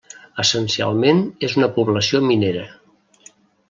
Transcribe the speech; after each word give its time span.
Essencialment 0.43 1.21
és 1.51 1.59
una 1.61 1.71
població 1.79 2.25
minera. 2.33 2.69